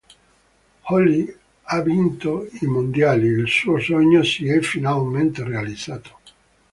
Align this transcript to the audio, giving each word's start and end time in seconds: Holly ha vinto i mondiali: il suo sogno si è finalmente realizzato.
Holly 0.81 1.31
ha 1.61 1.81
vinto 1.83 2.47
i 2.61 2.65
mondiali: 2.65 3.27
il 3.27 3.47
suo 3.47 3.77
sogno 3.77 4.23
si 4.23 4.47
è 4.47 4.59
finalmente 4.61 5.43
realizzato. 5.43 6.17